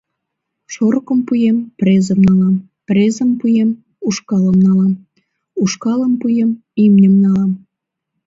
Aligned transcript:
Шорыкым 0.73 1.19
пуэм— 1.27 1.57
презым 1.79 2.19
налам, 2.27 2.55
презым 2.87 3.31
пуэм— 3.39 3.69
ушкалым 4.07 4.57
налам, 4.65 4.93
ушкалым 5.63 6.13
пуэм— 6.21 6.49
имньым 6.83 7.15
налам... 7.23 7.51